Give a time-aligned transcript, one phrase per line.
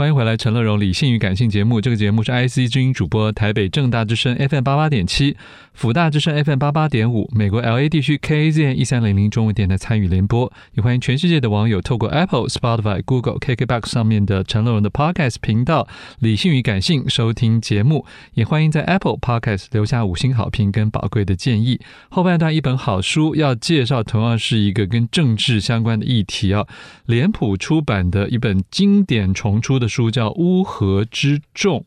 [0.00, 1.78] 欢迎回来，陈乐融理性与感性节目。
[1.78, 5.36] 这个节目是 IC 之音主播，台北正大之声 FM 八八点七，
[5.74, 10.50] 辅大之声 FM 八八点五，美国 LA 地区 KAZN 一三零零中文电台参与联播。
[10.72, 15.86] 也欢迎全世界的网友透过 Apple、Spotify、Google、KKBox 上面的陈乐融的 Podcast 频道
[16.20, 18.06] “理性与感性”收听节目。
[18.32, 21.78] 也欢迎在 Apple Podcast 留下五星好评跟宝贵的建议。
[22.08, 26.66] 后半段一本好书要介绍，同样是一个跟政治相关的议题啊，
[27.04, 29.89] 脸谱出版的一本经典重出的。
[29.90, 31.80] 书叫《乌合之众》，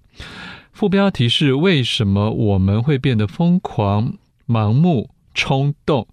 [0.73, 6.05] 副标题是“为什么我们会变得疯狂、盲目、冲动”。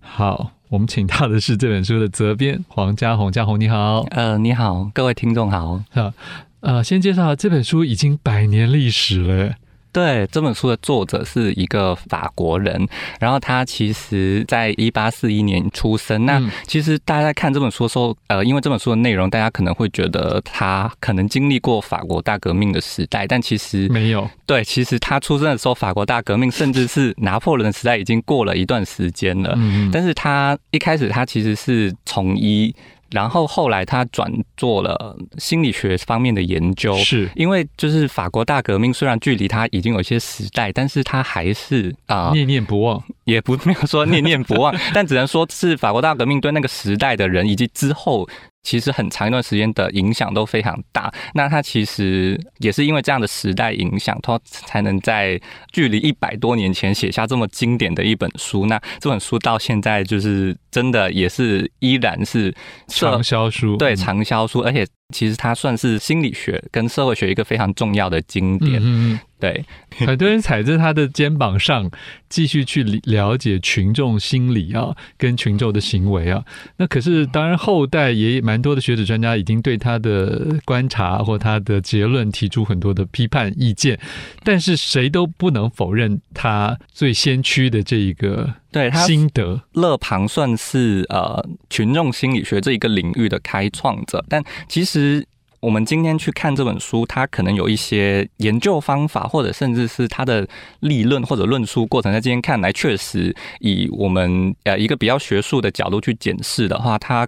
[0.00, 6.12] 好，我们请到的是这本书的责编黄嘉宏，嘉宏你好，呃，你好，各位听众好，好，
[6.60, 9.54] 呃，先介绍这本书已经百年历史了。
[9.98, 12.86] 对，这本书的作者是一个法国人，
[13.18, 16.24] 然后他其实在一八四一年出生。
[16.24, 24.30] 那其实大家在看这本书的时候，呃，因为这本书的内容，大家可能会觉得他可能经历过法国大革命的时代，但其实没有。
[24.46, 29.52] 对，其实他出生的时候，法国大革命甚至是拿破仑的时代已经过了一段时间了。
[29.56, 32.72] 嗯，但是他一开始他其实是从医。
[33.10, 48.28] 然后后来他转做了心理学方面的研究，是因为就是法国大革命虽然距离他已经有一些时代，但是他还是啊、呃、念念不忘，也不没有说念念不忘， 但只能说是法国大革命对那个时代的人以及之后。
[48.68, 51.10] 其实很长一段时间的影响都非常大。
[51.32, 55.40] 那它其实也是因为这样的时代影响，它才能在
[55.72, 58.66] 距离一百多年前写下这么经典的一本书。
[58.66, 62.54] 那这本书到现在就是真的也是依然是
[62.88, 68.78] 畅销书，对，畅销书，而且其实它算是心理学跟社会学一个非常重要的经典。
[68.84, 69.64] 嗯对，
[70.06, 71.90] 很多人踩在他的肩膀上，
[72.28, 76.44] 继续去了解群众心理啊，跟群众的行为啊。
[76.76, 83.98] 那可是，当然后代也蛮多的学者专家已经对他的观察或他的结论提出很多的批判意见，
[84.42, 89.62] 但是谁都不能否认他最先驱的这一个对他心得。
[89.72, 95.24] 勒庞算是呃群众心理学这一个领域的开创者，但其实。
[95.60, 100.46] 我们今天去看这本书，它可能有一些研究方法，或者甚至是它的
[100.80, 107.26] 立论或者论述过程，在今天看来，确实以我们呃一个比较学术的角度去检视的话，它。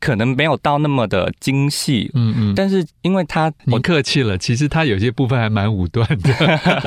[0.00, 6.34] 可能没有到那么的精细，嗯嗯，但是因为他，我客气了，其实他有些部分还蛮武断的，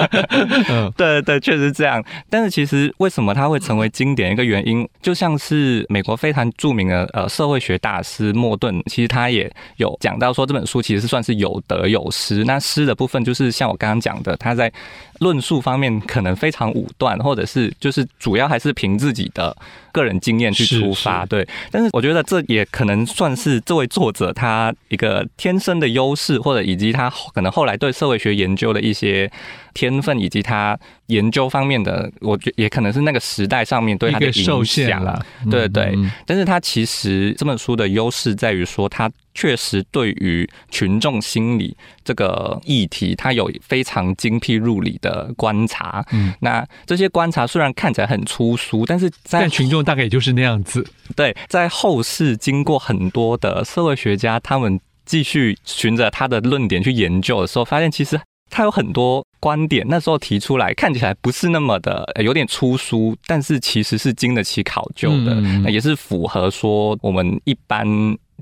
[0.70, 2.04] 嗯，对对，确实这样。
[2.30, 4.34] 但是其实为什么他会成为经典？
[4.34, 12.44] 一个原因，就像是美国非常著名的呃社会学大师莫顿，其实他也有讲到说，这本书其实是算是有得有失。
[12.44, 14.74] 那失的部分就是像我刚刚讲的，他在
[15.20, 19.56] 论述方面可能非常武断，或者是就是主要还是凭自己的
[19.94, 21.48] 个人经验去出发，对。
[21.72, 23.06] 但是我觉得这也可能。
[23.14, 29.32] 算是这位作者他一个天生的优势，或者以及他可能后来对社会学研究的一些
[29.76, 30.76] 天分，以及他
[31.08, 35.24] 研究方面的，我觉也可能是那个时代上面对他的影响了。
[35.50, 35.94] 对对，
[36.26, 46.06] 但是他其实这本书的优势在于说，他确实对于群众心理这个议题，他有非常精辟入理的观察。
[46.12, 50.86] 嗯，那这些观察虽然看起来很粗疏，但是在群众大概也就是那样子。
[51.16, 65.36] 对，在后世经过很多的社会学家，他们继续循着他的论点去研究的时候，发现其实他有很多观点，那时候提出来看起来不是那么的有点粗疏，但是其实是经得起考究的，
[65.70, 67.86] 也是符合说我们一般。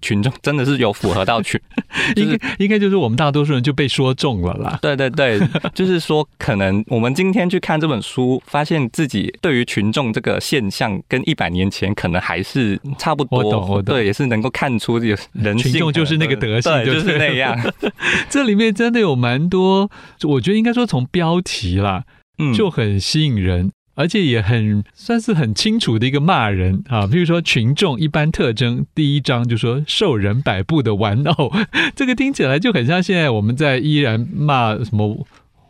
[0.02, 1.60] 群众真的是有符合到群，
[2.16, 4.80] 应该应该就是我们大多数人就被说中了啦。
[4.82, 5.40] 对对对，
[5.74, 13.40] 就是说可能我们今天去看这本书，发现自己对于群众这个现象跟一百年前可能还是差不多。
[13.40, 13.96] 我懂，我懂。
[13.96, 15.72] 对，也是能够看出有人性。
[15.72, 17.58] 群众就是那个德性，对，就是那样。
[18.30, 19.90] 这里面真的有蛮多，
[20.24, 22.04] 我觉得应该说从标题啦，
[22.38, 23.72] 嗯，就很吸引人。
[24.02, 31.54] 而且也很算是很清楚的一个骂人啊，譬如说群众一般特征，第一章就说受人摆布的玩偶，
[31.96, 35.26] 这个听起来就很像现在我们在依然骂什么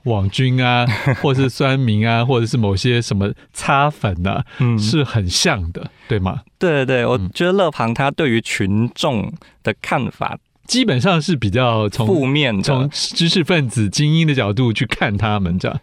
[0.05, 0.87] 网军啊，
[1.21, 6.39] 或是酸民啊，或者是某些什么擦粉啊，嗯，是很像的，对吗？
[6.57, 15.79] 对对对，我觉得乐庞他对于群众的看法基本上是比较从负面，从知识分子精英的角度去看他们这样。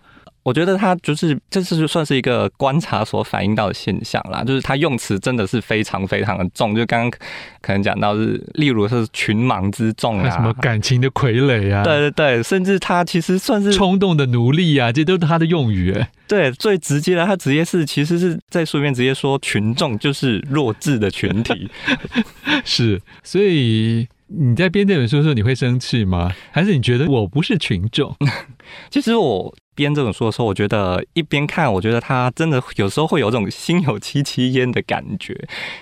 [0.48, 7.20] 我觉得他就是这是就算是一个观察所反映到的现象啦，就是他用词真的是非常非常的重，就刚刚
[7.60, 15.94] 可能讲到是，例如是群盲之众啊， 什么感情的傀儡啊，对对对，甚至他其实算是冲动的奴隶啊，这都是他的用语。
[16.26, 21.70] 对，最直接的，他直接是其实是在书里面直接说群众就是弱智的群体，
[22.64, 26.32] 是，所以你在编这本书的时候，你会生气吗？
[26.52, 28.14] 还是你觉得我不是群众？
[28.90, 35.34] 其实我编这本书的时候，我觉得一边看，我觉得他真的有时候会有种心有戚戚焉的感觉，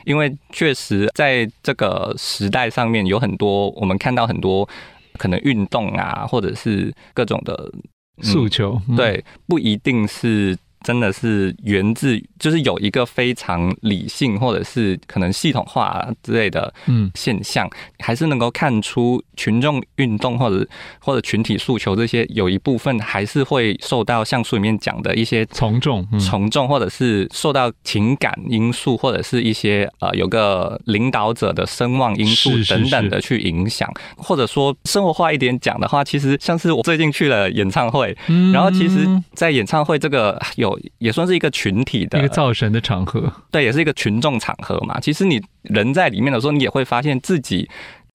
[0.04, 4.68] 因为确实在这个时代上面有很多我们看到很多
[5.14, 7.70] 可能运动啊，或者是各种的、
[8.18, 10.56] 嗯、诉求，嗯、对，不一定是。
[10.86, 16.72] 真的是源自，就是有一个非常理性，或者是可能系统化之类的
[17.16, 20.64] 现象，嗯、还是能够看出群众运动或者
[21.00, 38.16] 或者群体诉求这些，有一部分还是会受到像书里面讲的一些从众、从众，或者是受到情感因素，或者是一些呃有个领导者的声望因素等等的去影响，或者说生活化一点讲的话，其实像是我最近去了演唱会，
[38.52, 39.04] 然后其实，
[39.34, 40.75] 在演唱会这个有。
[40.98, 44.98] 也算是一个群体的一个造神的场合，对，也是一个群众场合嘛。
[45.00, 47.68] 其实你人在里面的时候，你也会发现自己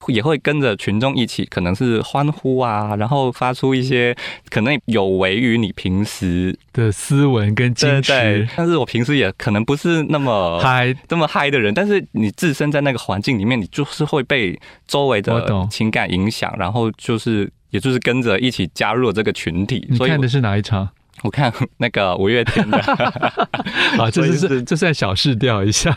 [0.07, 4.15] 也会跟着群众一起，可能是欢呼啊，然后发出一些
[4.49, 8.47] 可能有违于你平时的斯文跟矜持。
[8.57, 19.87] 但是我平时也可能不是那么嗨、这么嗨的人，但是你置身在那个环境里面，你就是会被周围的情感影响，然后就是也就是跟着一起加入了这个群体。
[19.87, 20.89] 你看的是哪一场？
[21.23, 22.77] 我看 那个五月天的，
[23.97, 25.95] 啊， 这是这这是小试调一下。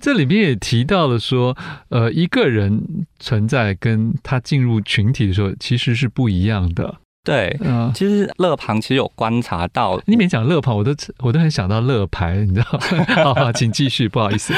[0.00, 1.56] 这里面也提到了说，
[1.88, 6.96] 呃，一个人存在跟他进入群体的时候其实是不一样的。
[7.24, 13.24] 对，嗯，其实乐庞其实有观察到，你没讲乐庞，我都我都很想到乐牌，你知道吗？
[13.24, 14.54] 好好，请继续，不好意思。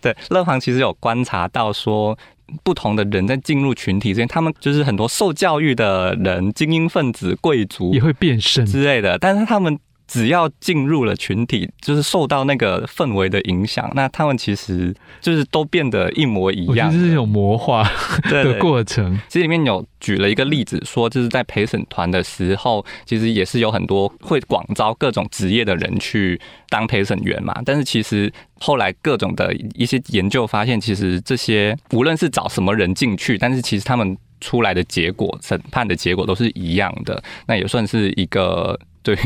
[0.00, 2.18] 对，乐庞其实有观察到说。
[2.62, 9.78] 不同的人在进入群体之间，他们就是很多受教育的人、精英分子、贵族也会变身之类的，但是他们。
[10.10, 16.90] 只要进入了群体，就是受到那个氛围的影响，那他们其实就是都变得一模一样。
[16.90, 17.88] 这是一种魔化
[18.28, 19.16] 的过程。
[19.28, 27.54] 其实里面有举了一个例子，说就是在陪审团的时候，其实也是有很多会广招各种职业的人去当陪审员嘛。
[27.64, 37.22] 但是其实后来各种的一些研究发现，其实这些无论是找什么人进去，但是其实他们出来的结果、审判的结果都是一样的。
[37.46, 38.78] 那也算是一个。
[39.02, 39.16] 对，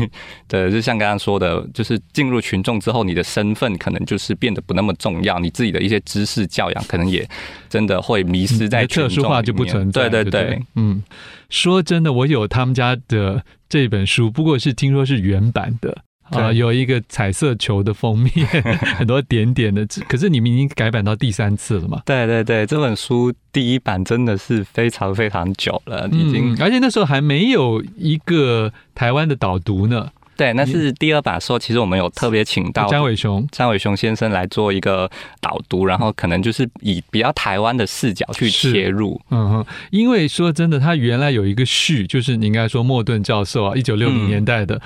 [0.47, 7.27] 对，就像刚刚说的，就是进入群众之后，你的身份可能就是变得不那么重要，你自己的一些知识教养可能也
[7.67, 8.87] 真的会迷失在。
[8.87, 10.07] 特殊化就不存在。
[10.07, 11.03] 对对对，对，嗯，
[11.49, 16.05] 说真的，我有他们家的这本书，不过是听说是原版的。
[16.31, 18.31] 啊，有一个彩色球的封面，
[18.97, 19.85] 很多点点的。
[20.07, 22.01] 可是你们已经改版到第三次了嘛？
[22.05, 30.09] 对对对，这本书第一版真的是非常非常久了，已经、嗯，而且那时候还没有一个台湾的导读呢。
[30.35, 39.21] 对，那是第二版的时候，其实我们有特别请到张伟雄、张伟雄先生来做一个导读，然后可能就是以比较台湾的视角去切入。
[39.29, 44.75] 嗯哼，因为说真的，他原来有一个序，就是你应该说莫顿教授啊，一九六零年代的。
[44.75, 44.81] 嗯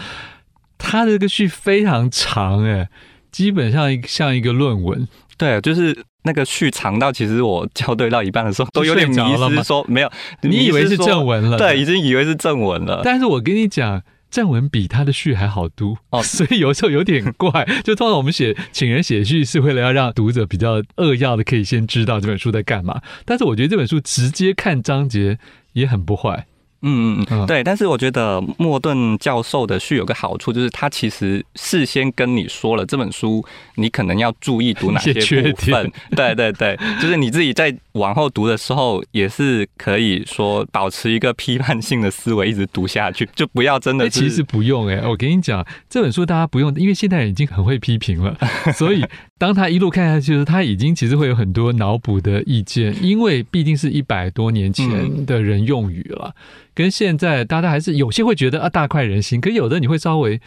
[0.79, 2.89] 他的这个序非常长哎，
[3.31, 5.07] 基本上像一个论文。
[5.37, 10.11] 对，就是那个序长到，其实我校对到一半的时候都有点迷失，说没有，
[10.41, 11.57] 你以为是正文了？
[11.57, 13.01] 对，已经以为是正文了。
[13.03, 17.65] 但是我跟你讲，正文比他的序还好读哦， 所以有时候有点怪。
[17.85, 23.01] 就通常我们写请人写序是为了要让读者比较扼要的可以先知道这本书在干嘛。
[23.25, 25.39] 但是我觉得这本书直接看章节
[25.73, 26.47] 也很不坏。
[26.81, 35.91] 嗯嗯嗯，对，但是我觉得莫顿教授的序有个好处，就是他其实事先跟你说了这本书，你可能要注意读哪些部分。
[36.15, 44.09] 对对对，就是你自己在往后读的时候，也是可以说保持一个批判性的思维，一直读下去， 就不要真的。
[44.09, 48.35] 其实不用哎，我跟你讲，这本书大家不用，因为现代人已经很会批评了，
[48.73, 49.05] 所以
[49.37, 56.33] 当他一路看下去，他已经其实会有很多脑补的意见，因为毕竟是一百多年前的人用语了。
[56.73, 60.39] 跟现在大家还是有些会觉得啊大快人心，可有的你会稍微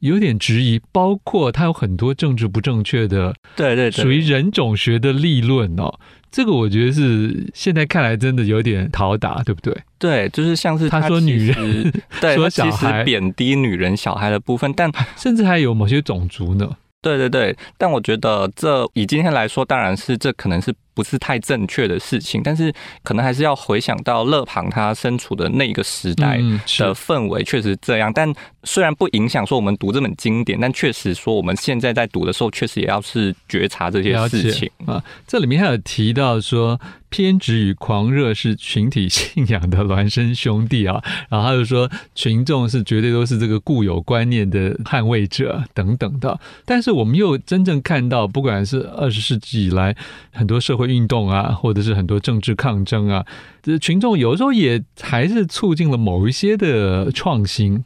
[0.00, 5.98] 有点质疑，包括他有很多政治不正确的，对对，属于人种学的立论哦。
[6.30, 9.76] 这个我觉得是现在看来真的有点讨打，对不对？
[9.98, 16.70] 对，就是像是他，他说女人， 对说小孩贬低女人、小孩的部分，但甚至还有某些种族呢。
[17.02, 20.74] 对对对，但我觉得这以今天来说，当然是这可能是。
[21.00, 22.70] 不是太正确的事情，但是
[23.02, 26.36] 可能还是要回想到勒庞他身处的那个时代
[26.78, 28.12] 的氛围，确实这样。
[28.12, 28.30] 但
[28.64, 35.02] 虽然不影响说我们读这本经典，但确实说我们现在在读的时候，确实也要是觉察这些事情啊。
[35.26, 36.78] 这里面还有提到说，
[37.08, 41.02] 偏执与狂热是群体信仰的孪生兄弟啊。
[41.30, 46.38] 然后他就说，群众是绝对都是这个固有观念的捍卫者等等的。
[46.66, 49.96] 但是我们又真正看到，不管是二十世纪以来
[50.30, 50.89] 很多社会。
[50.90, 53.24] 运动啊，或者是很多政治抗争啊，
[53.62, 57.84] 这群众有时候也还是促进了某一些的创新，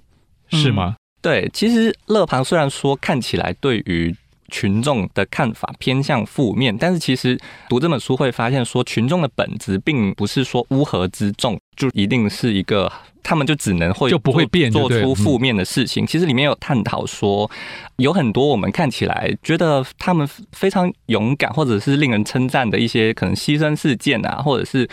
[0.48, 0.96] 是吗？
[1.22, 4.14] 对，其实乐庞虽然说看起来对于
[4.54, 7.36] 群众的看法偏向负面，但是其实
[7.68, 16.06] 读这本书会发现，说群众的本质并不是说乌合之众就一定是一个，他们就只能会就不会变做出负面的事情。
[16.06, 17.50] 其实里面有探讨说，
[17.96, 24.88] 有很多我们看起来觉得他们非常勇敢，或者是令人称赞的一些可能牺牲事件啊，或者是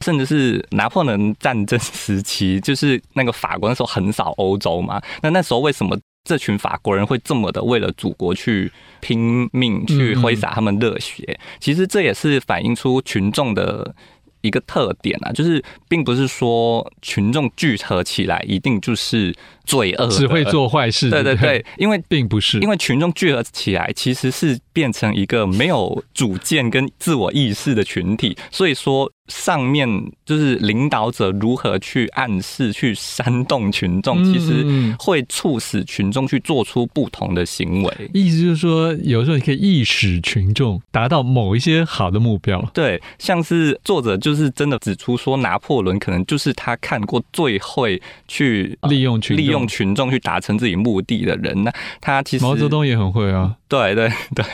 [0.00, 5.94] 甚至是拿破仑战争时期，就是那个法国那时候横扫欧洲嘛，那那时候为什么？
[6.24, 13.94] 这群法国人会这么的为了祖国去拼命，去挥洒他们热血，其实这也是反映出群众的
[14.42, 21.10] 一个特点啊，就是并不是说群众聚合起来一定就是罪恶，只会做坏事。
[21.10, 29.10] 对对对，因为并不是，因为群众聚合起来其实是变成一个没有主见跟自我意识的群体，所以说。
[29.28, 29.88] 上面
[30.26, 34.66] 就是领导者如何去暗示、去煽动群众，其实
[34.98, 38.10] 会促使群众去做出不同的行为。
[38.12, 42.60] 意思就是说，有时候你可以意使群众达到某一些好的目标。
[42.74, 51.62] 对，像是作者就是真的指出说，拿破仑可能就是他看过最会去利用群利用群众去达成自己目的的人。
[51.62, 53.54] 那他其实毛泽东也很会啊。
[53.68, 54.44] 对对 对，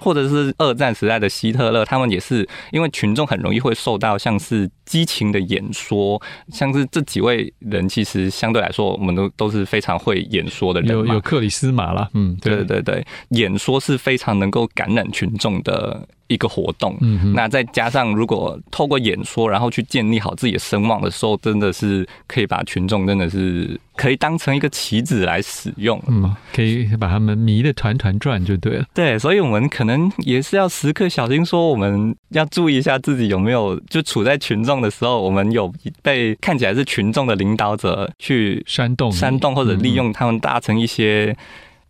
[0.00, 6.20] 或者是二战时代的希特勒，他们也是因为群众很容易会受到像是激情的演说，
[6.52, 10.90] 像是这几位人，其实相对来说，我们都都是非常会演说的人。
[10.90, 16.06] 有有克里斯玛啦，嗯，对对对对，演说是非常能够感染群众的。
[16.28, 28.84] 一个活动，嗯那再加上如果透过演说，然后去建立好自己的声望的时候，真的是可以把群众真的是可以当成一个棋子来使用，嗯，可以把他们迷得团团转就对了。
[28.94, 41.34] 对，所以我们可能也是要时刻小心，说我们要注意一下自己有没有就处在群众的时候，我们有被看起来是群众的领导者去煽动、煽动或者利用他们达成一些。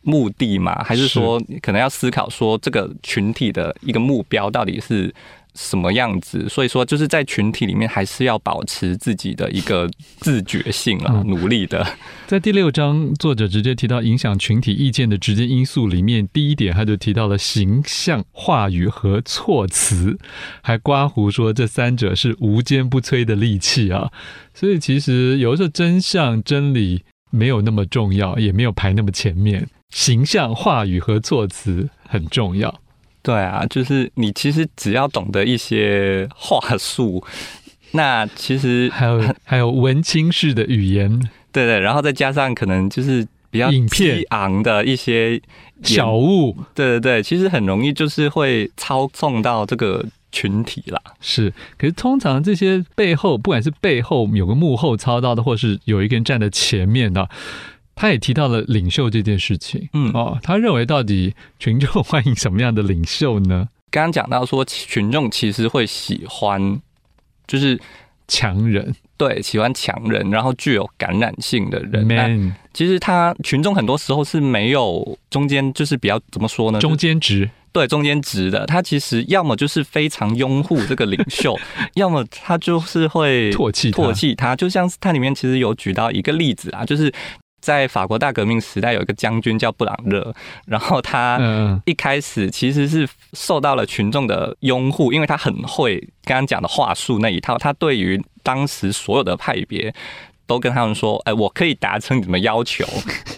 [0.03, 5.13] 目的嘛，还是说可能要思考说这个群体的一个目标到底是
[5.55, 6.49] 什么样子？
[6.49, 9.91] 所以说就是在群体里面还是要保持自己的一个
[10.21, 11.85] 自觉性啊，努力的。
[12.29, 20.17] 在第六章，作者直接提到影响群体意见的直接因素里面，第一点他就提到了形象、话语和措辞，
[20.63, 24.13] 还刮胡说这三者是无坚不摧的利器啊。
[24.55, 29.69] 所以其实有时候真相、真理没有那么重要，也没有排那么前面。
[29.91, 32.75] 形象、话语和措辞很重要。
[33.23, 37.23] 对啊，就是你其实只要懂得一些话术，
[37.93, 41.19] 那其实还有还有文青式的语言，
[41.53, 45.41] 对对，然后再加上可能就是比较激昂的一些
[45.83, 51.01] 小物，对对对，其实很容易就是会操纵到这个群体啦。
[51.21, 57.29] 是，可是通常这些背后，不管是背后有个幕后操刀的，或是有一个人站在前面的。
[58.01, 63.69] 他也提到了领袖这件事情，嗯哦，他认为到底群众欢迎什么样的领袖呢？
[63.91, 66.81] 刚刚讲到说，群众其实会喜欢
[67.49, 67.77] 就是
[68.29, 72.07] 强人，对，喜欢强人，然后具有感染性的人。
[72.07, 76.79] Man，其实他群众很多时候是没有中间，就是比较怎么说呢？
[76.79, 78.67] 中间值，对，中间值的。
[78.67, 81.57] 他其实要么就是非常拥护这个领袖，
[81.95, 84.55] 要么他就是会唾弃唾弃他。
[84.57, 87.13] 就像是他里面其实有举到一个例子啊，就是。
[87.61, 90.33] 在法国大革命时代，有一个将军叫布朗热，
[90.65, 91.41] 然后他
[91.87, 97.59] 一开始其实是受到了群众的拥护，因为他很会刚刚讲的话术那一套。
[97.59, 99.93] 他对于当时所有的派别
[100.47, 102.87] 都跟他们说：“哎，我可以达成你们要求。”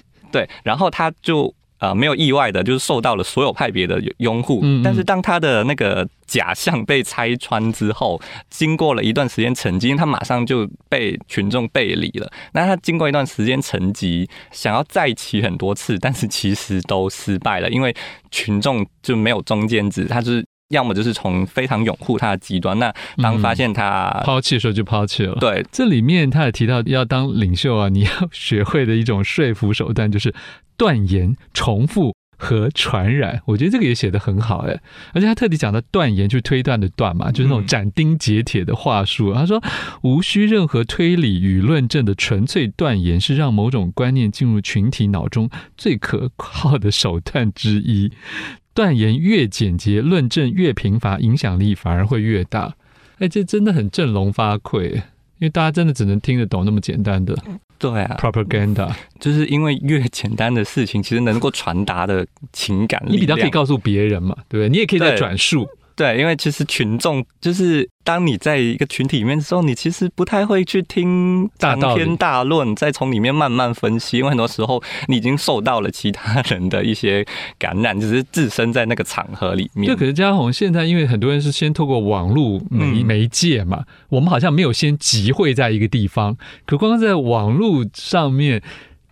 [0.30, 1.52] 对，然后他就。
[1.80, 4.60] 呃，没有意外的，就是受到了所有派别的拥护。
[4.62, 8.20] 嗯嗯，但是当他的那个假象被拆穿之后，
[8.50, 12.30] 经过了一段时间沉积，他马上就被群众背离了。
[12.52, 17.94] 那他经过一段时间沉积，想要再起很多次，但是其实都失败了，因为
[18.30, 25.36] 群众就没有中间值，他就是要么就是从非常拥护他的极端，那当发现他、嗯、抛弃的时候就抛弃了。
[25.38, 30.34] 对，这里面他也提到要当领袖啊，你要学会的一种说服手段就是。
[30.80, 34.80] 断言、重复和传染，我觉得这个也写得很好哎，
[35.12, 39.34] 而且他特地讲到断言就是推断的断嘛，就是那种斩钉截铁的话术。
[39.34, 39.62] 他说，
[40.00, 48.10] 无需任何推理与论证的纯粹断言，是让某种观念进入群体脑中最可靠的手段之一。
[48.74, 52.74] 断言越简洁，论证越贫乏，影响力反而会越大。
[53.18, 55.02] 哎，这真的很振聋发聩，因
[55.40, 57.36] 为大家真的只能听得懂那么简单的。
[57.78, 64.68] 对啊，propaganda 就是因为越简单的事情，其实能够传达的情感，你比较可以告诉别人嘛，对不对？
[64.68, 65.66] 你也可以再转述，
[66.00, 77.22] 对，因为其实群众就是当你在一个群体里面的时候，你其实不太会去听长篇大论，再从里面慢慢分析，因为很多时候你已经受到了其他 人的一些
[77.58, 79.88] 感染，只是置身在那个场合里面。
[79.88, 88.62] 对，可是嘉宏现在因为很多人是先透过网络媒媒介嘛，我们好像没有先集会在一个地方，可光在网络上面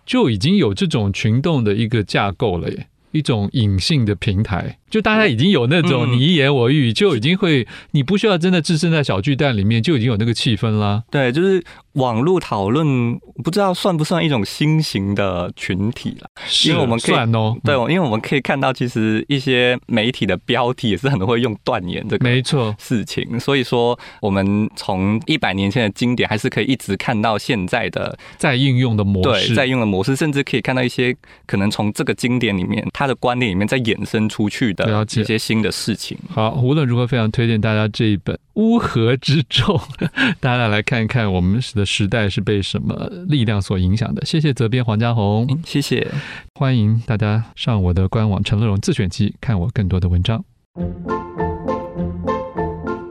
[0.06, 2.86] 就已经有这种群众的一个架构了耶。
[3.12, 11.02] 一种隐性的平台，就大家已经有那种你一言我一语，就已经会，你不需要真的置身在小巨蛋里面，就已经有那个气氛啦。
[11.10, 11.62] 对，就是
[11.98, 16.30] 网络讨论，不知道算不算一种新型的群体了？
[16.46, 17.56] 是，因为我们可以算哦。
[17.62, 23.38] 对，因为我们可以看到，其实一些媒体的标题也是很会用断言这个没错事情。
[23.38, 31.14] 所以说，我们从一百年前的经典，还是可以一直看到现在的在应用的模式，对，在用的模式，甚至可以看到一些
[31.46, 32.86] 可能从这个经典里面。
[32.92, 36.16] 他的观念里面再衍生出去的一些新的事情。
[36.30, 39.76] 好，无论如何，非常推荐大家这一本《乌合之众》，
[40.40, 44.22] 大家来看一看我们的时代是被什么力量所影响的。
[44.26, 46.06] 谢谢责编黄家宏，谢谢，
[46.54, 50.44] 欢迎大家上我的官网陈乐融自选集看我更多的文章。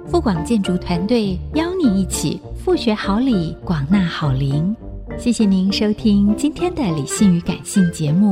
[0.06, 4.76] 富广建筑团队邀你一起富学好礼，广纳好邻。
[5.18, 8.32] 谢谢您收听今天的理性与感性节目。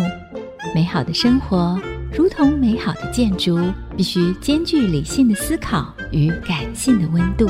[0.75, 1.79] 美好的生活，
[2.13, 3.59] 如同美好的建筑，
[3.97, 7.47] 必须兼具理性的思考与感性的温度。